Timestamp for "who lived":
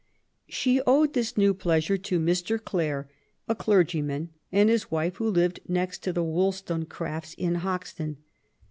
5.17-5.59